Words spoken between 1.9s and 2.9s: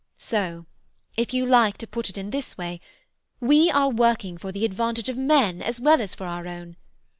it in this way,